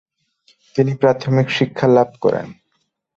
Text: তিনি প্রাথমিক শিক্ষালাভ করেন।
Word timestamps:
তিনি 0.75 0.91
প্রাথমিক 0.95 1.47
শিক্ষালাভ 1.57 2.09
করেন। 2.21 2.47